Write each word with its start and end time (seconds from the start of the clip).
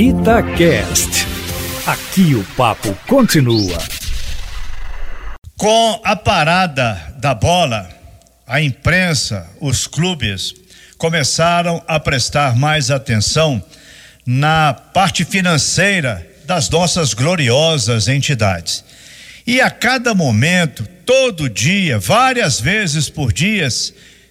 Itacast. 0.00 1.26
Aqui 1.84 2.32
o 2.36 2.44
papo 2.56 2.96
continua. 3.08 3.76
Com 5.56 6.00
a 6.04 6.14
parada 6.14 6.94
da 7.16 7.34
bola, 7.34 7.90
a 8.46 8.62
imprensa, 8.62 9.44
os 9.60 9.88
clubes 9.88 10.54
começaram 10.98 11.82
a 11.88 11.98
prestar 11.98 12.54
mais 12.54 12.92
atenção 12.92 13.60
na 14.24 14.72
parte 14.72 15.24
financeira 15.24 16.24
das 16.44 16.70
nossas 16.70 17.12
gloriosas 17.12 18.06
entidades. 18.06 18.84
E 19.44 19.60
a 19.60 19.68
cada 19.68 20.14
momento, 20.14 20.86
todo 21.04 21.50
dia, 21.50 21.98
várias 21.98 22.60
vezes 22.60 23.10
por 23.10 23.32
dia, 23.32 23.66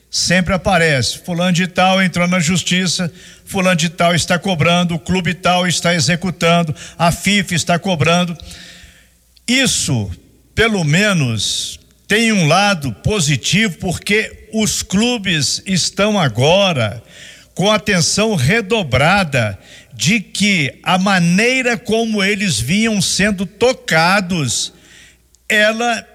sempre 0.10 0.54
aparece: 0.54 1.20
Fulano 1.20 1.54
de 1.54 1.68
Tal 1.68 2.02
entrou 2.02 2.28
na 2.28 2.40
justiça, 2.40 3.12
Fulano 3.46 3.76
de 3.76 3.90
Tal 3.90 4.16
está 4.16 4.38
cobrando, 4.38 4.96
o 4.96 5.00
clube 5.00 5.34
tal 5.34 5.68
está 5.68 5.94
executando, 5.94 6.76
a 6.98 7.12
FIFA 7.12 7.56
está 7.56 7.80
cobrando. 7.80 8.38
Isso, 9.48 10.12
pelo 10.54 10.84
menos, 10.84 11.80
tem 12.08 12.32
um 12.32 12.48
lado 12.48 12.92
positivo, 12.94 13.78
porque 13.80 14.48
os 14.54 14.82
clubes 14.82 15.62
estão 15.66 16.20
agora 16.20 17.04
com 17.54 17.72
atenção 17.72 18.36
redobrada 18.36 19.58
de 19.94 20.20
que 20.20 20.80
a 20.84 20.98
maneira 20.98 21.76
como 21.76 22.24
eles 22.24 22.60
vinham 22.60 23.02
sendo 23.02 23.46
tocados, 23.46 24.72
ela 25.50 26.06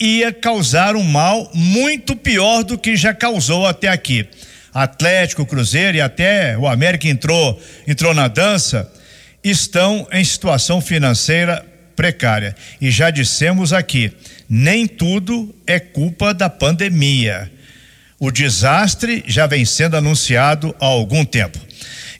ia 0.00 0.32
causar 0.32 0.96
um 0.96 1.02
mal 1.02 1.50
muito 1.54 2.16
pior 2.16 2.64
do 2.64 2.78
que 2.78 2.96
já 2.96 3.12
causou 3.12 3.66
até 3.66 3.88
aqui. 3.88 4.26
Atlético, 4.72 5.44
Cruzeiro 5.44 5.98
e 5.98 6.00
até 6.00 6.56
o 6.56 6.66
América 6.66 7.08
entrou, 7.08 7.60
entrou 7.86 8.14
na 8.14 8.28
dança, 8.28 8.90
estão 9.42 10.06
em 10.12 10.24
situação 10.24 10.80
financeira 10.80 11.64
precária. 11.94 12.56
E 12.80 12.90
já 12.90 13.10
dissemos 13.10 13.72
aqui, 13.72 14.12
nem 14.48 14.86
tudo 14.86 15.54
é 15.66 15.78
culpa 15.78 16.32
da 16.32 16.48
pandemia. 16.48 17.50
O 18.18 18.30
desastre 18.30 19.24
já 19.26 19.46
vem 19.46 19.64
sendo 19.64 19.96
anunciado 19.96 20.74
há 20.80 20.86
algum 20.86 21.24
tempo. 21.24 21.58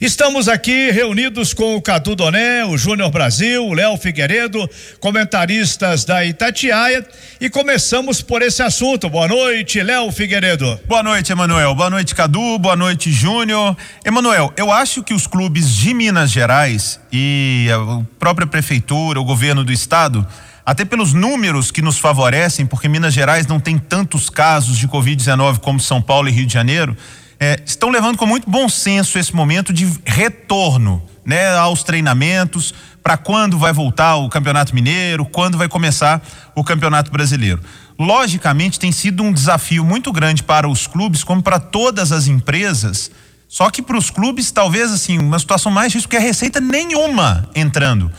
Estamos 0.01 0.47
aqui 0.47 0.89
reunidos 0.89 1.53
com 1.53 1.75
o 1.75 1.81
Cadu 1.81 2.15
Doné, 2.15 2.65
o 2.65 2.75
Júnior 2.75 3.11
Brasil, 3.11 3.63
o 3.63 3.71
Léo 3.71 3.95
Figueiredo, 3.97 4.67
comentaristas 4.99 6.03
da 6.03 6.25
Itatiaia 6.25 7.05
e 7.39 7.51
começamos 7.51 8.19
por 8.19 8.41
esse 8.41 8.63
assunto. 8.63 9.07
Boa 9.07 9.27
noite, 9.27 9.79
Léo 9.83 10.11
Figueiredo. 10.11 10.79
Boa 10.87 11.03
noite, 11.03 11.31
Emanuel. 11.31 11.75
Boa 11.75 11.91
noite, 11.91 12.15
Cadu. 12.15 12.57
Boa 12.57 12.75
noite, 12.75 13.11
Júnior. 13.11 13.77
Emanuel, 14.03 14.51
eu 14.57 14.71
acho 14.71 15.03
que 15.03 15.13
os 15.13 15.27
clubes 15.27 15.71
de 15.71 15.93
Minas 15.93 16.31
Gerais 16.31 16.99
e 17.13 17.67
a 17.71 18.03
própria 18.17 18.47
prefeitura, 18.47 19.21
o 19.21 19.23
governo 19.23 19.63
do 19.63 19.71
estado, 19.71 20.25
até 20.65 20.83
pelos 20.83 21.13
números 21.13 21.69
que 21.69 21.79
nos 21.83 21.99
favorecem, 21.99 22.65
porque 22.65 22.89
Minas 22.89 23.13
Gerais 23.13 23.45
não 23.45 23.59
tem 23.59 23.77
tantos 23.77 24.31
casos 24.31 24.79
de 24.79 24.87
Covid-19 24.87 25.59
como 25.59 25.79
São 25.79 26.01
Paulo 26.01 26.27
e 26.27 26.31
Rio 26.31 26.47
de 26.47 26.53
Janeiro, 26.53 26.97
é, 27.41 27.59
estão 27.65 27.89
levando 27.89 28.19
com 28.19 28.27
muito 28.27 28.47
bom 28.47 28.69
senso 28.69 29.17
esse 29.17 29.35
momento 29.35 29.73
de 29.73 29.91
retorno 30.05 31.01
né, 31.25 31.55
aos 31.55 31.81
treinamentos, 31.81 32.71
para 33.01 33.17
quando 33.17 33.57
vai 33.57 33.73
voltar 33.73 34.17
o 34.17 34.29
Campeonato 34.29 34.75
Mineiro, 34.75 35.25
quando 35.25 35.57
vai 35.57 35.67
começar 35.67 36.21
o 36.53 36.63
Campeonato 36.63 37.09
Brasileiro. 37.09 37.59
Logicamente, 37.97 38.79
tem 38.79 38.91
sido 38.91 39.23
um 39.23 39.33
desafio 39.33 39.83
muito 39.83 40.11
grande 40.11 40.43
para 40.43 40.69
os 40.69 40.85
clubes, 40.85 41.23
como 41.23 41.41
para 41.41 41.59
todas 41.59 42.11
as 42.11 42.27
empresas. 42.27 43.09
Só 43.47 43.71
que 43.71 43.81
para 43.81 43.97
os 43.97 44.11
clubes, 44.11 44.51
talvez 44.51 44.91
assim, 44.91 45.17
uma 45.17 45.39
situação 45.39 45.71
mais 45.71 45.91
difícil, 45.91 46.09
porque 46.09 46.17
a 46.17 46.27
receita 46.27 46.61
nenhuma 46.61 47.49
entrando 47.55 48.11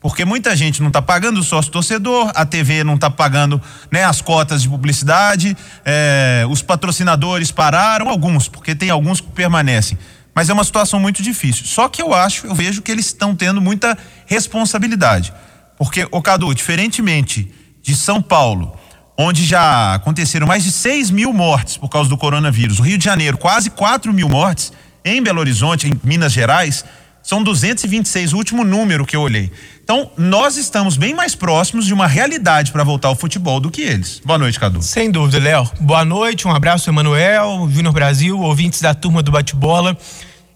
porque 0.00 0.24
muita 0.24 0.54
gente 0.54 0.80
não 0.80 0.88
está 0.88 1.02
pagando 1.02 1.40
o 1.40 1.42
sócio 1.42 1.72
torcedor, 1.72 2.30
a 2.34 2.46
TV 2.46 2.84
não 2.84 2.94
está 2.94 3.10
pagando 3.10 3.60
né, 3.90 4.04
as 4.04 4.20
cotas 4.20 4.62
de 4.62 4.68
publicidade, 4.68 5.56
é, 5.84 6.44
os 6.48 6.62
patrocinadores 6.62 7.50
pararam, 7.50 8.08
alguns, 8.08 8.48
porque 8.48 8.74
tem 8.74 8.90
alguns 8.90 9.20
que 9.20 9.28
permanecem. 9.28 9.98
Mas 10.34 10.48
é 10.48 10.52
uma 10.52 10.62
situação 10.62 11.00
muito 11.00 11.20
difícil. 11.20 11.66
Só 11.66 11.88
que 11.88 12.00
eu 12.00 12.14
acho, 12.14 12.46
eu 12.46 12.54
vejo 12.54 12.80
que 12.80 12.92
eles 12.92 13.06
estão 13.06 13.34
tendo 13.34 13.60
muita 13.60 13.98
responsabilidade. 14.24 15.32
Porque, 15.76 16.06
o 16.12 16.22
Cadu, 16.22 16.54
diferentemente 16.54 17.52
de 17.82 17.96
São 17.96 18.22
Paulo, 18.22 18.76
onde 19.16 19.44
já 19.44 19.94
aconteceram 19.94 20.46
mais 20.46 20.62
de 20.62 20.70
6 20.70 21.10
mil 21.10 21.32
mortes 21.32 21.76
por 21.76 21.88
causa 21.88 22.08
do 22.08 22.16
coronavírus, 22.16 22.78
o 22.78 22.82
Rio 22.82 22.96
de 22.96 23.04
Janeiro, 23.04 23.36
quase 23.36 23.68
4 23.70 24.12
mil 24.12 24.28
mortes, 24.28 24.72
em 25.04 25.20
Belo 25.20 25.40
Horizonte, 25.40 25.88
em 25.88 26.00
Minas 26.04 26.32
Gerais, 26.32 26.84
são 27.28 27.42
226, 27.42 28.32
o 28.32 28.38
último 28.38 28.64
número 28.64 29.04
que 29.04 29.14
eu 29.14 29.20
olhei. 29.20 29.52
Então, 29.84 30.10
nós 30.16 30.56
estamos 30.56 30.96
bem 30.96 31.12
mais 31.12 31.34
próximos 31.34 31.84
de 31.84 31.92
uma 31.92 32.06
realidade 32.06 32.72
para 32.72 32.82
voltar 32.82 33.08
ao 33.08 33.14
futebol 33.14 33.60
do 33.60 33.70
que 33.70 33.82
eles. 33.82 34.18
Boa 34.24 34.38
noite, 34.38 34.58
Cadu. 34.58 34.80
Sem 34.80 35.10
dúvida, 35.10 35.38
Léo. 35.38 35.70
Boa 35.78 36.06
noite, 36.06 36.48
um 36.48 36.50
abraço, 36.50 36.88
Emanuel, 36.88 37.68
Júnior 37.70 37.92
Brasil, 37.92 38.40
ouvintes 38.40 38.80
da 38.80 38.94
turma 38.94 39.22
do 39.22 39.30
bate-bola. 39.30 39.94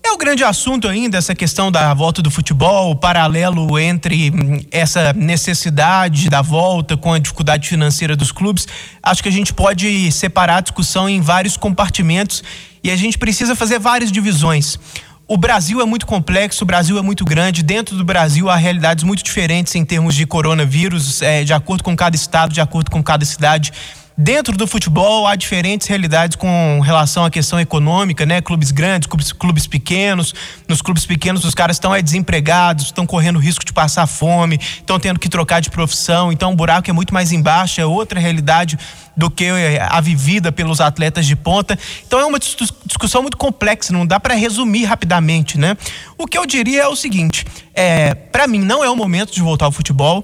É 0.02 0.12
o 0.12 0.16
grande 0.16 0.44
assunto 0.44 0.88
ainda 0.88 1.18
essa 1.18 1.34
questão 1.34 1.70
da 1.70 1.92
volta 1.92 2.22
do 2.22 2.30
futebol, 2.30 2.92
o 2.92 2.96
paralelo 2.96 3.78
entre 3.78 4.30
hum, 4.30 4.64
essa 4.70 5.12
necessidade 5.12 6.30
da 6.30 6.40
volta 6.40 6.96
com 6.96 7.12
a 7.12 7.18
dificuldade 7.18 7.68
financeira 7.68 8.16
dos 8.16 8.32
clubes. 8.32 8.66
Acho 9.02 9.22
que 9.22 9.28
a 9.28 9.32
gente 9.32 9.52
pode 9.52 10.10
separar 10.10 10.56
a 10.56 10.60
discussão 10.62 11.06
em 11.06 11.20
vários 11.20 11.54
compartimentos 11.54 12.42
e 12.82 12.90
a 12.90 12.96
gente 12.96 13.18
precisa 13.18 13.54
fazer 13.54 13.78
várias 13.78 14.10
divisões. 14.10 14.78
O 15.26 15.36
Brasil 15.36 15.80
é 15.80 15.84
muito 15.84 16.06
complexo, 16.06 16.64
o 16.64 16.66
Brasil 16.66 16.98
é 16.98 17.02
muito 17.02 17.24
grande. 17.24 17.62
Dentro 17.62 17.96
do 17.96 18.04
Brasil 18.04 18.50
há 18.50 18.56
realidades 18.56 19.04
muito 19.04 19.22
diferentes 19.22 19.74
em 19.74 19.84
termos 19.84 20.14
de 20.14 20.26
coronavírus, 20.26 21.22
é, 21.22 21.44
de 21.44 21.52
acordo 21.52 21.84
com 21.84 21.96
cada 21.96 22.16
estado, 22.16 22.52
de 22.52 22.60
acordo 22.60 22.90
com 22.90 23.02
cada 23.02 23.24
cidade. 23.24 23.72
Dentro 24.16 24.54
do 24.56 24.66
futebol 24.66 25.26
há 25.26 25.34
diferentes 25.34 25.86
realidades 25.86 26.36
com 26.36 26.80
relação 26.80 27.24
à 27.24 27.30
questão 27.30 27.58
econômica, 27.58 28.26
né? 28.26 28.42
Clubes 28.42 28.70
grandes, 28.70 29.06
clubes, 29.06 29.32
clubes 29.32 29.66
pequenos. 29.66 30.34
Nos 30.68 30.82
clubes 30.82 31.06
pequenos 31.06 31.44
os 31.44 31.54
caras 31.54 31.76
estão 31.76 31.94
é, 31.94 32.02
desempregados, 32.02 32.86
estão 32.86 33.06
correndo 33.06 33.38
risco 33.38 33.64
de 33.64 33.72
passar 33.72 34.06
fome, 34.06 34.58
estão 34.60 35.00
tendo 35.00 35.18
que 35.18 35.30
trocar 35.30 35.60
de 35.60 35.70
profissão. 35.70 36.30
Então 36.30 36.52
o 36.52 36.56
buraco 36.56 36.90
é 36.90 36.92
muito 36.92 37.14
mais 37.14 37.32
embaixo, 37.32 37.80
é 37.80 37.86
outra 37.86 38.20
realidade 38.20 38.78
do 39.16 39.30
que 39.30 39.44
é, 39.44 39.80
a 39.80 40.00
vivida 40.00 40.52
pelos 40.52 40.80
atletas 40.80 41.24
de 41.24 41.34
ponta. 41.34 41.78
Então 42.06 42.20
é 42.20 42.26
uma 42.26 42.38
discussão 42.38 43.22
muito 43.22 43.38
complexa, 43.38 43.94
não 43.94 44.06
dá 44.06 44.20
para 44.20 44.34
resumir 44.34 44.84
rapidamente, 44.84 45.58
né? 45.58 45.74
O 46.18 46.26
que 46.26 46.36
eu 46.36 46.44
diria 46.44 46.82
é 46.82 46.88
o 46.88 46.96
seguinte: 46.96 47.46
é, 47.74 48.14
para 48.14 48.46
mim 48.46 48.58
não 48.58 48.84
é 48.84 48.90
o 48.90 48.96
momento 48.96 49.32
de 49.32 49.40
voltar 49.40 49.64
ao 49.64 49.72
futebol. 49.72 50.22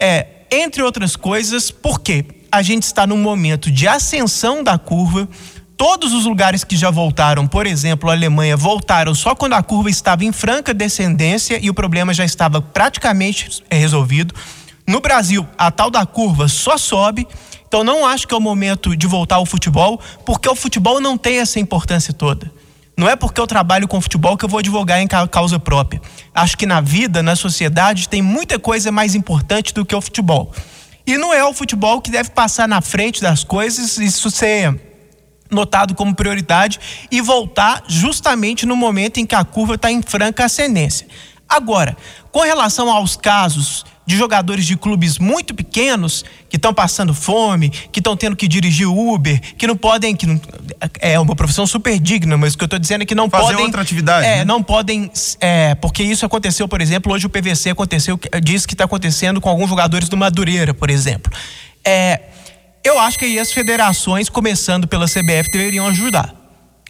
É, 0.00 0.26
entre 0.50 0.82
outras 0.82 1.16
coisas, 1.16 1.70
por 1.70 2.00
quê? 2.00 2.24
A 2.56 2.62
gente 2.62 2.84
está 2.84 3.06
num 3.06 3.18
momento 3.18 3.70
de 3.70 3.86
ascensão 3.86 4.64
da 4.64 4.78
curva. 4.78 5.28
Todos 5.76 6.14
os 6.14 6.24
lugares 6.24 6.64
que 6.64 6.74
já 6.74 6.90
voltaram, 6.90 7.46
por 7.46 7.66
exemplo, 7.66 8.08
a 8.08 8.14
Alemanha, 8.14 8.56
voltaram 8.56 9.14
só 9.14 9.34
quando 9.34 9.52
a 9.52 9.62
curva 9.62 9.90
estava 9.90 10.24
em 10.24 10.32
franca 10.32 10.72
descendência 10.72 11.58
e 11.62 11.68
o 11.68 11.74
problema 11.74 12.14
já 12.14 12.24
estava 12.24 12.62
praticamente 12.62 13.62
é, 13.68 13.76
resolvido. 13.76 14.34
No 14.86 15.00
Brasil, 15.00 15.46
a 15.58 15.70
tal 15.70 15.90
da 15.90 16.06
curva 16.06 16.48
só 16.48 16.78
sobe. 16.78 17.28
Então, 17.68 17.84
não 17.84 18.06
acho 18.06 18.26
que 18.26 18.32
é 18.32 18.36
o 18.36 18.40
momento 18.40 18.96
de 18.96 19.06
voltar 19.06 19.36
ao 19.36 19.44
futebol, 19.44 20.00
porque 20.24 20.48
o 20.48 20.54
futebol 20.54 20.98
não 20.98 21.18
tem 21.18 21.40
essa 21.40 21.60
importância 21.60 22.14
toda. 22.14 22.50
Não 22.96 23.06
é 23.06 23.14
porque 23.14 23.38
eu 23.38 23.46
trabalho 23.46 23.86
com 23.86 24.00
futebol 24.00 24.38
que 24.38 24.46
eu 24.46 24.48
vou 24.48 24.60
advogar 24.60 24.98
em 25.02 25.06
causa 25.06 25.58
própria. 25.58 26.00
Acho 26.34 26.56
que 26.56 26.64
na 26.64 26.80
vida, 26.80 27.22
na 27.22 27.36
sociedade, 27.36 28.08
tem 28.08 28.22
muita 28.22 28.58
coisa 28.58 28.90
mais 28.90 29.14
importante 29.14 29.74
do 29.74 29.84
que 29.84 29.94
o 29.94 30.00
futebol. 30.00 30.50
E 31.06 31.16
não 31.16 31.32
é 31.32 31.44
o 31.44 31.54
futebol 31.54 32.00
que 32.00 32.10
deve 32.10 32.30
passar 32.30 32.66
na 32.66 32.80
frente 32.80 33.22
das 33.22 33.44
coisas, 33.44 33.96
isso 33.98 34.30
ser 34.30 34.80
notado 35.50 35.94
como 35.94 36.14
prioridade 36.14 36.80
e 37.10 37.20
voltar 37.20 37.84
justamente 37.86 38.66
no 38.66 38.74
momento 38.74 39.18
em 39.18 39.26
que 39.26 39.34
a 39.34 39.44
curva 39.44 39.76
está 39.76 39.90
em 39.90 40.02
franca 40.02 40.44
ascendência. 40.44 41.06
Agora, 41.48 41.96
com 42.32 42.40
relação 42.40 42.90
aos 42.90 43.16
casos 43.16 43.84
de 44.06 44.16
jogadores 44.16 44.64
de 44.64 44.76
clubes 44.76 45.18
muito 45.18 45.52
pequenos 45.52 46.24
que 46.48 46.56
estão 46.56 46.72
passando 46.72 47.12
fome, 47.12 47.68
que 47.68 47.98
estão 47.98 48.16
tendo 48.16 48.36
que 48.36 48.46
dirigir 48.46 48.88
Uber, 48.88 49.40
que 49.58 49.66
não 49.66 49.76
podem, 49.76 50.14
que 50.14 50.26
não, 50.26 50.40
é 51.00 51.18
uma 51.18 51.34
profissão 51.34 51.66
super 51.66 51.98
digna, 51.98 52.36
mas 52.36 52.54
o 52.54 52.58
que 52.58 52.64
eu 52.64 52.66
estou 52.66 52.78
dizendo 52.78 53.02
é 53.02 53.04
que 53.04 53.14
não 53.14 53.28
Fazer 53.28 53.46
podem. 53.46 53.64
outra 53.64 53.82
atividade. 53.82 54.26
É, 54.26 54.36
né? 54.38 54.44
não 54.44 54.62
podem, 54.62 55.10
é, 55.40 55.74
porque 55.74 56.02
isso 56.02 56.24
aconteceu, 56.24 56.68
por 56.68 56.80
exemplo, 56.80 57.12
hoje 57.12 57.26
o 57.26 57.30
PVC 57.30 57.70
aconteceu, 57.70 58.18
diz 58.42 58.64
que 58.64 58.74
está 58.74 58.84
acontecendo 58.84 59.40
com 59.40 59.48
alguns 59.48 59.68
jogadores 59.68 60.08
do 60.08 60.16
Madureira, 60.16 60.72
por 60.72 60.88
exemplo. 60.88 61.32
É, 61.84 62.20
eu 62.84 63.00
acho 63.00 63.18
que 63.18 63.24
aí 63.24 63.38
as 63.38 63.52
federações, 63.52 64.28
começando 64.28 64.86
pela 64.86 65.06
CBF, 65.06 65.50
deveriam 65.50 65.88
ajudar 65.88 66.35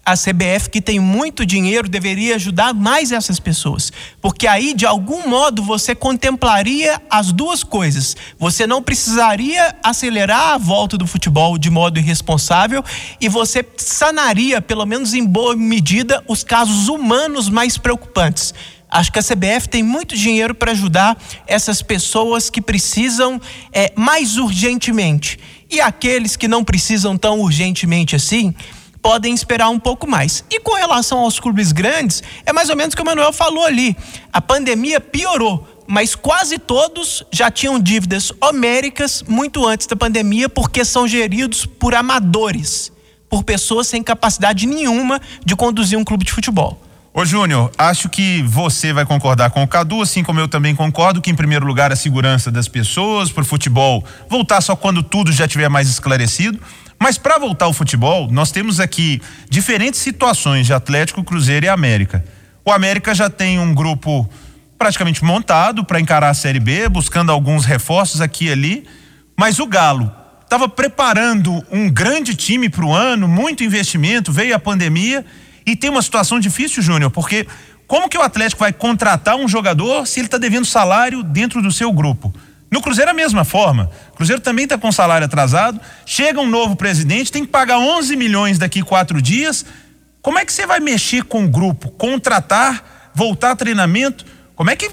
a 0.07 0.15
CBF, 0.15 0.71
que 0.71 0.81
tem 0.81 1.01
muito 1.01 1.45
dinheiro, 1.45 1.89
deveria 1.89 2.37
ajudar 2.37 2.73
mais 2.73 3.11
essas 3.11 3.41
pessoas. 3.41 3.93
Porque 4.21 4.47
aí, 4.47 4.73
de 4.73 4.87
algum 4.87 5.29
modo, 5.29 5.65
você 5.65 5.97
contemplaria 5.97 7.03
as 7.11 7.33
duas 7.33 7.65
coisas. 7.65 8.17
Você 8.39 8.69
não 8.69 8.81
precisaria 8.81 9.75
acelerar 9.83 10.55
a 10.55 10.59
volta 10.59 10.97
do 10.97 11.09
futebol 11.09 11.59
de 11.59 11.71
modo 11.71 11.99
irresponsável 11.99 12.85
e 13.21 13.29
você 13.29 13.67
sanaria, 13.77 14.63
pelo 14.63 14.87
menos 14.87 15.13
em 15.13 15.27
boa 15.27 15.57
medida, 15.57 16.23
os 16.29 16.45
casos 16.45 16.87
humanos 16.87 17.49
mais 17.49 17.77
preocupantes 17.77 18.55
Acho 18.89 19.13
que 19.13 19.19
a 19.19 19.23
CBF 19.23 19.69
tem 19.69 19.83
muito 19.83 20.17
dinheiro 20.17 20.55
para 20.55 20.73
ajudar 20.73 21.21
essas 21.47 21.83
pessoas 21.83 22.49
que 22.49 22.63
precisam 22.63 23.41
é, 23.73 23.93
mais 23.97 24.37
urgentemente. 24.37 25.39
E 25.69 25.81
aqueles 25.81 26.37
que 26.37 26.47
não 26.47 26.63
precisam 26.63 27.19
tão 27.19 27.41
urgentemente 27.41 28.15
assim, 28.15 28.55
podem 29.07 29.33
esperar 29.33 29.69
um 29.69 29.79
pouco 29.79 30.05
mais. 30.05 30.43
E 30.51 30.59
com 30.59 30.75
relação 30.75 31.21
aos 31.21 31.39
clubes 31.39 31.71
grandes, 31.71 32.25
é 32.45 32.53
mais 32.53 32.69
ou 32.71 32.75
menos 32.75 32.93
o 32.93 32.97
que 32.97 33.03
o 33.05 33.07
Manuel 33.07 33.33
falou 33.33 33.65
ali. 33.65 33.97
A 34.33 34.41
pandemia 34.41 35.01
piorou 35.01 35.65
mas 35.89 36.17
quase 36.17 36.59
todos 36.59 37.23
já 37.31 37.49
tinham 37.49 37.79
dívidas 37.79 38.33
homéricas 38.43 39.23
muito 39.23 39.65
antes 39.65 39.87
da 39.87 39.95
pandemia, 39.95 40.49
porque 40.49 40.85
são 40.85 41.07
geridos 41.07 41.65
por 41.65 41.95
amadores, 41.95 42.91
por 43.31 43.45
pessoas 43.45 43.87
sem 43.87 44.03
capacidade 44.03 44.67
nenhuma 44.67 45.21
de 45.45 45.55
conduzir 45.55 45.97
um 45.97 46.03
clube 46.03 46.25
de 46.25 46.33
futebol. 46.33 46.83
Ô 47.15 47.25
Júnior, 47.25 47.71
acho 47.79 48.09
que 48.09 48.43
você 48.43 48.93
vai 48.93 49.07
concordar 49.07 49.51
com 49.51 49.63
o 49.63 49.69
Cadu, 49.69 50.03
assim 50.03 50.25
como 50.25 50.41
eu 50.41 50.49
também 50.49 50.75
concordo 50.75 51.23
que 51.23 51.31
em 51.31 51.37
primeiro 51.37 51.65
lugar 51.65 51.93
a 51.93 51.97
segurança 51.97 52.51
das 52.51 52.67
pessoas 52.67 53.31
para 53.31 53.43
o 53.43 53.47
futebol 53.47 54.05
voltar 54.29 54.61
só 54.61 54.75
quando 54.75 55.05
tudo 55.05 55.31
já 55.31 55.47
tiver 55.47 55.69
mais 55.69 55.89
esclarecido. 55.89 56.59
Mas 56.99 57.19
para 57.19 57.39
voltar 57.39 57.67
ao 57.67 57.73
futebol, 57.73 58.29
nós 58.31 58.51
temos 58.51 58.81
aqui 58.81 59.21
diferentes 59.49 60.01
situações 60.01 60.67
de 60.67 60.73
Atlético, 60.73 61.23
Cruzeiro 61.23 61.67
e 61.67 61.69
América. 61.69 62.25
O 62.65 62.73
América 62.73 63.15
já 63.15 63.29
tem 63.29 63.59
um 63.59 63.75
grupo 63.75 64.29
praticamente 64.79 65.25
montado 65.25 65.85
para 65.85 66.01
encarar 66.01 66.31
a 66.31 66.35
Série 66.35 66.61
B, 66.61 66.89
buscando 66.89 67.33
alguns 67.33 67.65
reforços 67.65 68.21
aqui 68.21 68.47
e 68.47 68.53
ali, 68.53 68.85
mas 69.37 69.59
o 69.59 69.67
Galo 69.67 70.13
estava 70.43 70.69
preparando 70.69 71.65
um 71.71 71.91
grande 71.91 72.35
time 72.35 72.69
para 72.69 72.85
o 72.85 72.93
ano, 72.93 73.27
muito 73.27 73.65
investimento, 73.65 74.33
veio 74.33 74.55
a 74.55 74.59
pandemia 74.59 75.25
e 75.65 75.75
tem 75.75 75.91
uma 75.91 76.03
situação 76.03 76.39
difícil, 76.39 76.83
Júnior, 76.83 77.11
porque 77.11 77.47
como 77.87 78.09
que 78.09 78.19
o 78.19 78.23
Atlético 78.23 78.61
vai 78.61 78.73
contratar 78.73 79.37
um 79.37 79.49
jogador 79.49 80.07
se 80.07 80.21
ele 80.21 80.27
está 80.27 80.39
devendo 80.39 80.65
salário 80.65 81.23
dentro 81.23 81.63
do 81.63 81.71
seu 81.71 81.93
grupo? 81.93 82.33
No 82.71 82.83
Cruzeiro, 82.83 83.11
a 83.11 83.15
mesma 83.15 83.45
forma. 83.45 83.91
O 84.13 84.17
Cruzeiro 84.17 84.41
também 84.41 84.65
está 84.65 84.77
com 84.77 84.91
salário 84.91 85.25
atrasado. 85.25 85.81
Chega 86.05 86.41
um 86.41 86.49
novo 86.49 86.77
presidente, 86.77 87.31
tem 87.31 87.45
que 87.45 87.51
pagar 87.51 87.79
11 87.79 88.17
milhões 88.17 88.59
daqui 88.59 88.83
quatro 88.83 89.23
dias. 89.23 89.65
Como 90.21 90.39
é 90.39 90.45
que 90.45 90.53
você 90.53 90.67
vai 90.67 90.81
mexer 90.81 91.23
com 91.25 91.45
o 91.45 91.49
grupo? 91.49 91.91
Contratar, 91.91 93.11
voltar 93.15 93.55
treinamento? 93.55 94.27
Como 94.57 94.71
é 94.71 94.77
que 94.77 94.91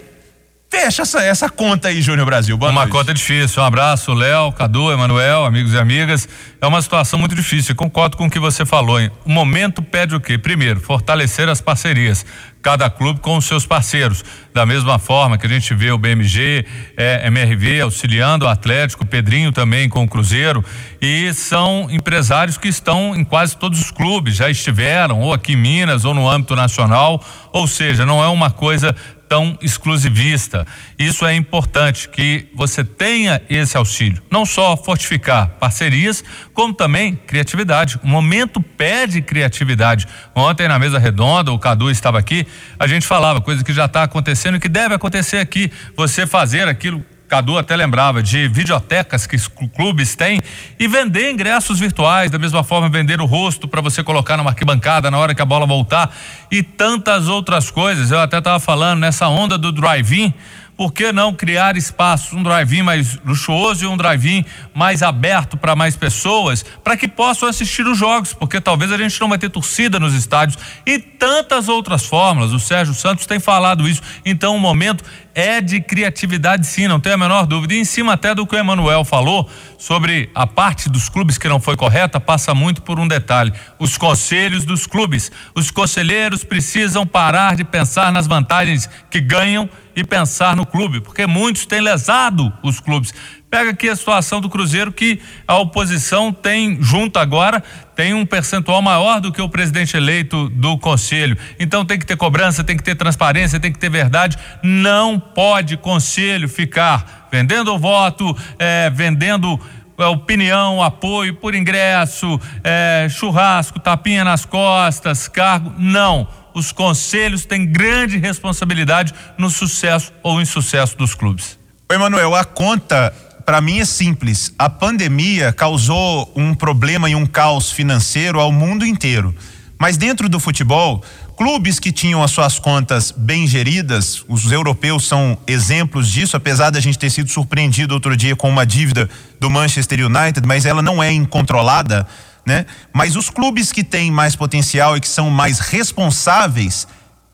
fecha 0.73 1.03
essa, 1.03 1.23
essa 1.23 1.49
conta 1.49 1.89
aí, 1.89 2.01
Júnior 2.01 2.25
Brasil? 2.25 2.57
Boa 2.57 2.71
uma 2.71 2.81
noite. 2.81 2.91
conta 2.91 3.13
difícil. 3.13 3.61
Um 3.61 3.65
abraço, 3.65 4.11
Léo, 4.11 4.51
Cadu, 4.51 4.91
Emanuel, 4.91 5.45
amigos 5.45 5.71
e 5.73 5.77
amigas. 5.77 6.27
É 6.59 6.65
uma 6.65 6.81
situação 6.81 7.19
muito 7.19 7.35
difícil. 7.35 7.75
Concordo 7.75 8.17
com 8.17 8.25
o 8.25 8.29
que 8.29 8.39
você 8.39 8.65
falou. 8.65 8.99
Hein? 8.99 9.11
O 9.23 9.29
momento 9.29 9.83
pede 9.83 10.15
o 10.15 10.19
quê? 10.19 10.35
Primeiro, 10.35 10.79
fortalecer 10.79 11.47
as 11.47 11.61
parcerias 11.61 12.25
cada 12.63 12.89
clube 12.89 13.19
com 13.19 13.37
os 13.37 13.45
seus 13.45 13.65
parceiros. 13.65 14.23
Da 14.53 14.65
mesma 14.65 14.97
forma 14.97 15.37
que 15.37 15.45
a 15.45 15.49
gente 15.49 15.73
vê 15.75 15.91
o 15.91 15.97
BMG, 15.97 16.65
é, 16.95 17.27
MRV 17.27 17.81
auxiliando 17.81 18.45
o 18.45 18.47
Atlético, 18.47 19.05
Pedrinho 19.05 19.51
também 19.51 19.89
com 19.89 20.03
o 20.03 20.07
Cruzeiro. 20.07 20.63
E 21.01 21.33
são 21.33 21.87
empresários 21.91 22.57
que 22.57 22.69
estão 22.69 23.13
em 23.15 23.25
quase 23.25 23.57
todos 23.57 23.81
os 23.81 23.91
clubes, 23.91 24.37
já 24.37 24.49
estiveram, 24.49 25.19
ou 25.19 25.33
aqui 25.33 25.53
em 25.53 25.57
Minas, 25.57 26.05
ou 26.05 26.13
no 26.13 26.27
âmbito 26.27 26.55
nacional. 26.55 27.21
Ou 27.51 27.67
seja, 27.67 28.05
não 28.05 28.23
é 28.23 28.27
uma 28.29 28.49
coisa 28.49 28.95
tão 29.33 29.57
exclusivista. 29.63 30.63
Isso 30.99 31.25
é 31.25 31.33
importante 31.33 32.07
que 32.07 32.45
você 32.53 32.83
tenha 32.83 33.41
esse 33.49 33.75
auxílio, 33.75 34.21
não 34.29 34.45
só 34.45 34.77
fortificar 34.77 35.47
parcerias, 35.59 36.23
como 36.53 36.71
também 36.71 37.15
criatividade. 37.15 37.99
O 38.03 38.07
momento 38.07 38.61
pede 38.61 39.23
criatividade. 39.23 40.07
Ontem 40.35 40.67
na 40.67 40.77
mesa 40.77 40.99
redonda, 40.99 41.51
o 41.51 41.57
Cadu 41.57 41.89
estava 41.89 42.19
aqui, 42.19 42.45
a 42.77 42.85
gente 42.85 43.07
falava 43.07 43.41
coisa 43.41 43.63
que 43.63 43.73
já 43.73 43.85
está 43.85 44.03
acontecendo 44.03 44.57
e 44.57 44.59
que 44.59 44.69
deve 44.69 44.93
acontecer 44.93 45.37
aqui. 45.37 45.71
Você 45.97 46.27
fazer 46.27 46.67
aquilo 46.67 47.03
Cadu 47.33 47.57
até 47.57 47.75
lembrava 47.75 48.21
de 48.21 48.47
videotecas 48.47 49.25
que 49.25 49.37
clubes 49.69 50.13
têm 50.15 50.39
e 50.77 50.87
vender 50.87 51.31
ingressos 51.31 51.79
virtuais, 51.79 52.29
da 52.29 52.37
mesma 52.37 52.63
forma 52.63 52.87
vender 52.87 53.19
o 53.19 53.25
rosto 53.25 53.67
para 53.67 53.81
você 53.81 54.03
colocar 54.03 54.37
numa 54.37 54.51
arquibancada 54.51 55.09
na 55.09 55.17
hora 55.17 55.33
que 55.33 55.41
a 55.41 55.45
bola 55.45 55.65
voltar 55.65 56.15
e 56.51 56.61
tantas 56.61 57.27
outras 57.27 57.71
coisas. 57.71 58.11
Eu 58.11 58.19
até 58.19 58.37
estava 58.37 58.59
falando 58.59 58.99
nessa 58.99 59.27
onda 59.29 59.57
do 59.57 59.71
drive-in 59.71 60.31
por 60.77 60.91
que 60.91 61.11
não 61.11 61.33
criar 61.33 61.77
espaços, 61.77 62.33
um 62.33 62.43
drive-in 62.43 62.81
mais 62.81 63.19
luxuoso 63.23 63.85
e 63.85 63.87
um 63.87 63.95
drive-in 63.95 64.43
mais 64.73 65.03
aberto 65.03 65.55
para 65.55 65.75
mais 65.75 65.95
pessoas, 65.95 66.65
para 66.83 66.97
que 66.97 67.07
possam 67.07 67.47
assistir 67.47 67.85
os 67.85 67.97
jogos, 67.97 68.33
porque 68.33 68.59
talvez 68.59 68.91
a 68.91 68.97
gente 68.97 69.19
não 69.21 69.29
vai 69.29 69.37
ter 69.37 69.49
torcida 69.49 69.99
nos 69.99 70.13
estádios 70.13 70.57
e 70.85 70.97
tantas 70.97 71.69
outras 71.69 72.05
fórmulas. 72.05 72.51
O 72.51 72.59
Sérgio 72.59 72.93
Santos 72.93 73.25
tem 73.25 73.39
falado 73.39 73.87
isso. 73.87 74.01
Então, 74.25 74.55
o 74.55 74.59
momento 74.59 75.03
é 75.35 75.59
de 75.61 75.81
criatividade, 75.81 76.65
sim, 76.67 76.87
não 76.87 76.99
tem 76.99 77.13
a 77.13 77.17
menor 77.17 77.45
dúvida. 77.45 77.73
E 77.73 77.79
em 77.79 77.85
cima 77.85 78.13
até 78.13 78.35
do 78.35 78.45
que 78.45 78.55
o 78.55 78.59
Emanuel 78.59 79.03
falou 79.03 79.49
sobre 79.77 80.29
a 80.33 80.45
parte 80.45 80.89
dos 80.89 81.09
clubes 81.09 81.37
que 81.37 81.49
não 81.49 81.59
foi 81.59 81.75
correta, 81.75 82.19
passa 82.19 82.53
muito 82.53 82.81
por 82.81 82.99
um 82.99 83.07
detalhe: 83.07 83.51
os 83.79 83.97
conselhos 83.97 84.65
dos 84.65 84.85
clubes. 84.85 85.31
Os 85.55 85.71
conselheiros 85.71 86.43
precisam 86.43 87.05
parar 87.05 87.55
de 87.55 87.63
pensar 87.63 88.11
nas 88.11 88.27
vantagens 88.27 88.89
que 89.09 89.19
ganham 89.19 89.69
e 89.95 90.03
pensar 90.03 90.55
no 90.55 90.65
clube, 90.65 91.01
porque 91.01 91.27
muitos 91.27 91.65
têm 91.65 91.81
lesado 91.81 92.51
os 92.63 92.79
clubes. 92.79 93.13
Pega 93.49 93.69
aqui 93.69 93.87
a 93.87 93.95
situação 93.95 94.41
do 94.41 94.49
Cruzeiro 94.49 94.91
que 94.91 95.21
a 95.47 95.57
oposição 95.57 96.33
tem 96.33 96.81
junto 96.81 97.19
agora 97.19 97.63
tem 97.95 98.13
um 98.13 98.25
percentual 98.25 98.81
maior 98.81 99.19
do 99.19 99.31
que 99.31 99.41
o 99.41 99.49
presidente 99.49 99.95
eleito 99.95 100.49
do 100.49 100.77
conselho. 100.77 101.37
Então 101.59 101.85
tem 101.85 101.99
que 101.99 102.05
ter 102.05 102.17
cobrança, 102.17 102.63
tem 102.63 102.77
que 102.77 102.83
ter 102.83 102.95
transparência, 102.95 103.59
tem 103.59 103.71
que 103.71 103.79
ter 103.79 103.89
verdade. 103.89 104.37
Não 104.61 105.19
pode 105.19 105.77
conselho 105.77 106.47
ficar 106.49 107.27
vendendo 107.31 107.73
o 107.73 107.79
voto, 107.79 108.35
é, 108.57 108.89
vendendo 108.89 109.59
é, 109.97 110.05
opinião, 110.05 110.81
apoio 110.81 111.35
por 111.35 111.55
ingresso, 111.55 112.39
é, 112.63 113.07
churrasco, 113.09 113.79
tapinha 113.79 114.23
nas 114.23 114.45
costas, 114.45 115.27
cargo. 115.27 115.73
Não 115.77 116.27
os 116.53 116.71
conselhos 116.71 117.45
têm 117.45 117.65
grande 117.65 118.17
responsabilidade 118.17 119.13
no 119.37 119.49
sucesso 119.49 120.13
ou 120.21 120.41
insucesso 120.41 120.97
dos 120.97 121.15
clubes. 121.15 121.59
Emanuel, 121.91 122.35
a 122.35 122.45
conta 122.45 123.13
para 123.45 123.61
mim 123.61 123.79
é 123.79 123.85
simples. 123.85 124.53
A 124.57 124.69
pandemia 124.69 125.51
causou 125.51 126.31
um 126.35 126.53
problema 126.53 127.09
e 127.09 127.15
um 127.15 127.25
caos 127.25 127.71
financeiro 127.71 128.39
ao 128.39 128.51
mundo 128.51 128.85
inteiro. 128.85 129.35
Mas 129.79 129.97
dentro 129.97 130.29
do 130.29 130.39
futebol, 130.39 131.03
clubes 131.35 131.79
que 131.79 131.91
tinham 131.91 132.23
as 132.23 132.31
suas 132.31 132.57
contas 132.57 133.11
bem 133.11 133.45
geridas, 133.45 134.23
os 134.27 134.51
europeus 134.51 135.07
são 135.07 135.37
exemplos 135.45 136.09
disso, 136.09 136.37
apesar 136.37 136.69
da 136.69 136.79
gente 136.79 136.97
ter 136.97 137.09
sido 137.09 137.29
surpreendido 137.29 137.93
outro 137.93 138.15
dia 138.15 138.35
com 138.35 138.49
uma 138.49 138.65
dívida 138.65 139.09
do 139.39 139.49
Manchester 139.49 140.05
United, 140.05 140.47
mas 140.47 140.65
ela 140.65 140.81
não 140.81 141.03
é 141.03 141.11
incontrolada 141.11 142.07
né? 142.45 142.65
Mas 142.91 143.15
os 143.15 143.29
clubes 143.29 143.71
que 143.71 143.83
têm 143.83 144.11
mais 144.11 144.35
potencial 144.35 144.97
e 144.97 145.01
que 145.01 145.07
são 145.07 145.29
mais 145.29 145.59
responsáveis 145.59 146.87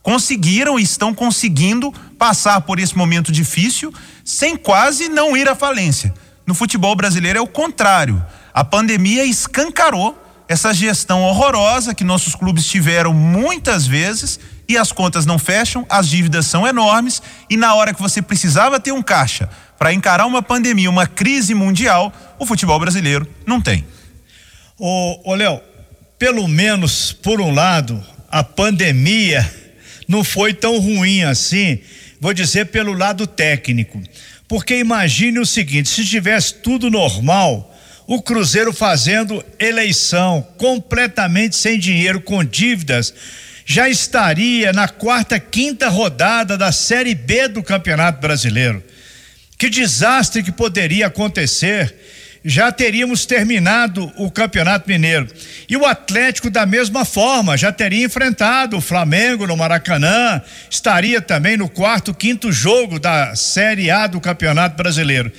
conseguiram 0.09 0.79
e 0.79 0.81
estão 0.81 1.13
conseguindo 1.13 1.93
passar 2.17 2.61
por 2.61 2.79
esse 2.79 2.97
momento 2.97 3.31
difícil 3.31 3.93
sem 4.25 4.57
quase 4.57 5.07
não 5.07 5.37
ir 5.37 5.47
à 5.47 5.53
falência. 5.53 6.11
No 6.47 6.55
futebol 6.55 6.95
brasileiro 6.95 7.37
é 7.37 7.41
o 7.43 7.45
contrário. 7.45 8.19
A 8.51 8.63
pandemia 8.63 9.23
escancarou 9.23 10.19
essa 10.47 10.73
gestão 10.73 11.21
horrorosa 11.21 11.93
que 11.93 12.03
nossos 12.03 12.33
clubes 12.33 12.65
tiveram 12.65 13.13
muitas 13.13 13.85
vezes 13.85 14.39
e 14.67 14.75
as 14.79 14.91
contas 14.91 15.27
não 15.27 15.37
fecham, 15.37 15.85
as 15.87 16.09
dívidas 16.09 16.47
são 16.47 16.65
enormes 16.65 17.21
e 17.47 17.55
na 17.55 17.75
hora 17.75 17.93
que 17.93 18.01
você 18.01 18.19
precisava 18.19 18.79
ter 18.79 18.91
um 18.91 19.03
caixa 19.03 19.47
para 19.77 19.93
encarar 19.93 20.25
uma 20.25 20.41
pandemia, 20.41 20.89
uma 20.89 21.05
crise 21.05 21.53
mundial, 21.53 22.11
o 22.39 22.47
futebol 22.47 22.79
brasileiro 22.79 23.27
não 23.45 23.61
tem. 23.61 23.85
Ô, 24.75 25.21
ô 25.23 25.35
Léo, 25.35 25.61
pelo 26.17 26.47
menos 26.47 27.13
por 27.13 27.39
um 27.39 27.53
lado, 27.53 28.03
a 28.31 28.43
pandemia 28.43 29.58
não 30.09 30.23
foi 30.23 30.55
tão 30.55 30.79
ruim 30.79 31.21
assim, 31.21 31.77
vou 32.19 32.33
dizer 32.33 32.65
pelo 32.65 32.93
lado 32.93 33.27
técnico. 33.27 34.01
Porque 34.47 34.75
imagine 34.75 35.37
o 35.37 35.45
seguinte: 35.45 35.87
se 35.87 36.03
tivesse 36.03 36.55
tudo 36.55 36.89
normal, 36.89 37.79
o 38.07 38.19
Cruzeiro 38.19 38.73
fazendo 38.73 39.45
eleição 39.59 40.45
completamente 40.57 41.55
sem 41.55 41.77
dinheiro, 41.77 42.19
com 42.19 42.43
dívidas, 42.43 43.13
já 43.63 43.87
estaria 43.87 44.73
na 44.73 44.87
quarta, 44.87 45.39
quinta 45.39 45.87
rodada 45.89 46.57
da 46.57 46.71
Série 46.71 47.13
B 47.13 47.47
do 47.47 47.61
Campeonato 47.61 48.19
Brasileiro. 48.19 48.83
Que 49.59 49.69
desastre 49.69 50.41
que 50.41 50.51
poderia 50.51 51.05
acontecer 51.05 51.95
já 52.43 52.71
teríamos 52.71 53.25
terminado 53.25 54.11
o 54.17 54.31
Campeonato 54.31 54.89
Mineiro. 54.89 55.27
E 55.67 55.75
o 55.75 55.85
Atlético, 55.85 56.49
da 56.49 56.65
mesma 56.65 57.03
forma, 57.03 57.57
já 57.57 57.71
teria 57.71 58.05
enfrentado 58.05 58.77
o 58.77 58.81
Flamengo 58.81 59.45
no 59.45 59.57
Maracanã, 59.57 60.41
estaria 60.69 61.21
também 61.21 61.57
no 61.57 61.69
quarto, 61.69 62.13
quinto 62.13 62.51
jogo 62.51 62.99
da 62.99 63.35
Série 63.35 63.91
A 63.91 64.07
do 64.07 64.21
Campeonato 64.21 64.75
Brasileiro. 64.75 65.31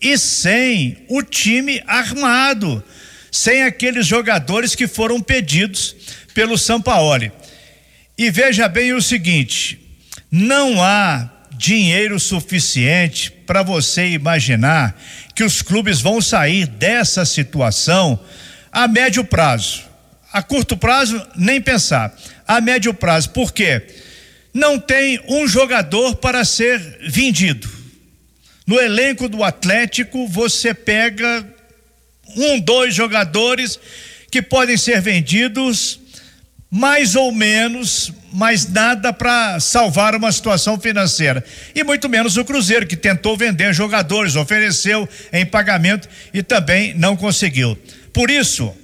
E 0.00 0.16
sem 0.18 0.98
o 1.08 1.22
time 1.22 1.82
armado, 1.86 2.82
sem 3.30 3.62
aqueles 3.62 4.06
jogadores 4.06 4.74
que 4.74 4.86
foram 4.86 5.20
pedidos 5.20 5.94
pelo 6.34 6.56
Sampaoli. 6.56 7.32
E 8.16 8.30
veja 8.30 8.68
bem 8.68 8.92
o 8.92 9.02
seguinte: 9.02 9.78
Não 10.30 10.82
há 10.82 11.28
dinheiro 11.58 12.18
suficiente 12.20 13.30
para 13.30 13.62
você 13.62 14.06
imaginar 14.08 14.98
que 15.34 15.42
os 15.42 15.60
clubes 15.60 16.00
vão 16.00 16.22
sair 16.22 16.66
dessa 16.66 17.24
situação 17.24 18.18
a 18.72 18.86
médio 18.86 19.24
prazo. 19.24 19.82
A 20.32 20.42
curto 20.42 20.76
prazo, 20.76 21.20
nem 21.34 21.60
pensar. 21.60 22.16
A 22.46 22.60
médio 22.60 22.94
prazo, 22.94 23.30
por 23.30 23.52
quê? 23.52 23.86
Não 24.54 24.78
tem 24.78 25.20
um 25.28 25.48
jogador 25.48 26.16
para 26.16 26.44
ser 26.44 26.78
vendido. 27.08 27.68
No 28.66 28.78
elenco 28.78 29.28
do 29.28 29.42
Atlético, 29.42 30.28
você 30.28 30.72
pega 30.72 31.46
um, 32.36 32.60
dois 32.60 32.94
jogadores 32.94 33.80
que 34.30 34.42
podem 34.42 34.76
ser 34.76 35.00
vendidos 35.00 35.98
mais 36.70 37.16
ou 37.16 37.32
menos, 37.32 38.12
mas 38.32 38.68
nada 38.68 39.12
para 39.12 39.58
salvar 39.60 40.14
uma 40.14 40.30
situação 40.30 40.78
financeira. 40.78 41.44
E 41.74 41.82
muito 41.82 42.08
menos 42.08 42.36
o 42.36 42.44
Cruzeiro, 42.44 42.86
que 42.86 42.96
tentou 42.96 43.36
vender 43.36 43.72
jogadores, 43.72 44.36
ofereceu 44.36 45.08
em 45.32 45.46
pagamento 45.46 46.08
e 46.32 46.42
também 46.42 46.94
não 46.94 47.16
conseguiu. 47.16 47.78
Por 48.12 48.30
isso 48.30 48.74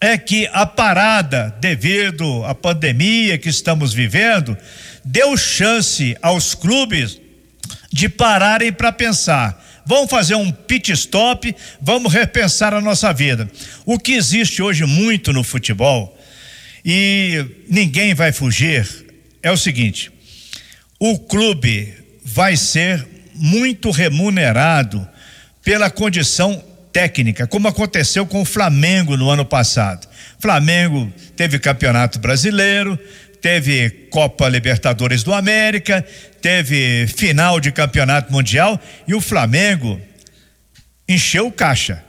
é 0.00 0.16
que 0.16 0.48
a 0.52 0.66
parada, 0.66 1.54
devido 1.60 2.44
à 2.44 2.54
pandemia 2.54 3.38
que 3.38 3.48
estamos 3.48 3.92
vivendo, 3.92 4.56
deu 5.04 5.36
chance 5.36 6.16
aos 6.20 6.54
clubes 6.54 7.20
de 7.92 8.08
pararem 8.08 8.72
para 8.72 8.92
pensar. 8.92 9.64
Vamos 9.86 10.10
fazer 10.10 10.34
um 10.34 10.50
pit 10.50 10.90
stop, 10.92 11.54
vamos 11.80 12.12
repensar 12.12 12.74
a 12.74 12.80
nossa 12.80 13.12
vida. 13.12 13.48
O 13.84 13.98
que 13.98 14.14
existe 14.14 14.60
hoje 14.60 14.84
muito 14.84 15.32
no 15.32 15.44
futebol 15.44 16.15
e 16.86 17.44
ninguém 17.68 18.14
vai 18.14 18.30
fugir. 18.30 18.86
É 19.42 19.50
o 19.50 19.56
seguinte: 19.56 20.12
o 21.00 21.18
clube 21.18 21.92
vai 22.24 22.56
ser 22.56 23.04
muito 23.34 23.90
remunerado 23.90 25.06
pela 25.64 25.90
condição 25.90 26.62
técnica, 26.92 27.46
como 27.46 27.66
aconteceu 27.66 28.24
com 28.24 28.40
o 28.40 28.44
Flamengo 28.44 29.16
no 29.16 29.28
ano 29.28 29.44
passado. 29.44 30.06
Flamengo 30.38 31.12
teve 31.34 31.58
campeonato 31.58 32.20
brasileiro, 32.20 32.96
teve 33.42 33.90
Copa 34.10 34.48
Libertadores 34.48 35.24
do 35.24 35.34
América, 35.34 36.06
teve 36.40 37.06
final 37.08 37.58
de 37.58 37.72
campeonato 37.72 38.32
mundial 38.32 38.80
e 39.08 39.14
o 39.14 39.20
Flamengo 39.20 40.00
encheu 41.08 41.48
o 41.48 41.52
caixa. 41.52 42.02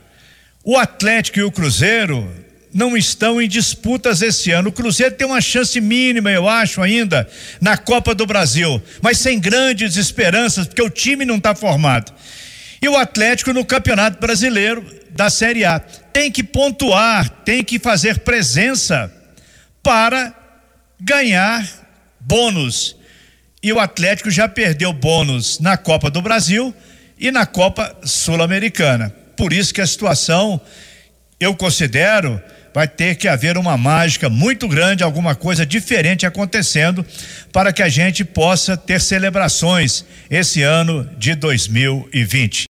O 0.63 0.77
Atlético 0.77 1.39
e 1.39 1.43
o 1.43 1.51
Cruzeiro 1.51 2.31
não 2.77 2.95
estão 2.95 3.41
em 3.41 3.47
disputas 3.47 4.21
esse 4.21 4.51
ano. 4.51 4.69
O 4.69 4.71
Cruzeiro 4.71 5.15
tem 5.15 5.25
uma 5.25 5.41
chance 5.41 5.81
mínima, 5.81 6.29
eu 6.29 6.47
acho, 6.47 6.79
ainda, 6.79 7.27
na 7.59 7.75
Copa 7.75 8.13
do 8.13 8.27
Brasil, 8.27 8.79
mas 9.01 9.17
sem 9.17 9.39
grandes 9.39 9.97
esperanças, 9.97 10.67
porque 10.67 10.83
o 10.83 10.89
time 10.89 11.25
não 11.25 11.37
está 11.37 11.55
formado. 11.55 12.13
E 12.79 12.87
o 12.87 12.95
Atlético 12.95 13.51
no 13.51 13.65
Campeonato 13.65 14.19
Brasileiro 14.19 14.85
da 15.09 15.27
Série 15.31 15.65
A. 15.65 15.79
Tem 15.79 16.31
que 16.31 16.43
pontuar, 16.43 17.27
tem 17.43 17.63
que 17.63 17.79
fazer 17.79 18.19
presença 18.19 19.11
para 19.81 20.31
ganhar 21.01 21.67
bônus. 22.19 22.95
E 23.63 23.73
o 23.73 23.79
Atlético 23.79 24.29
já 24.29 24.47
perdeu 24.47 24.93
bônus 24.93 25.59
na 25.59 25.77
Copa 25.77 26.11
do 26.11 26.21
Brasil 26.21 26.71
e 27.17 27.31
na 27.31 27.47
Copa 27.47 27.97
Sul-Americana. 28.03 29.09
Por 29.35 29.51
isso 29.51 29.73
que 29.73 29.81
a 29.81 29.87
situação, 29.87 30.61
eu 31.39 31.55
considero, 31.55 32.39
vai 32.77 32.87
ter 32.87 33.15
que 33.15 33.27
haver 33.27 33.57
uma 33.57 33.75
mágica 33.75 34.29
muito 34.29 34.67
grande, 34.67 35.03
alguma 35.03 35.33
coisa 35.33 35.65
diferente 35.65 36.27
acontecendo 36.27 37.03
para 37.51 37.73
que 37.73 37.81
a 37.81 37.89
gente 37.89 38.23
possa 38.23 38.77
ter 38.77 39.01
celebrações 39.01 40.05
esse 40.29 40.61
ano 40.61 41.09
de 41.17 41.33
2020. 41.33 42.65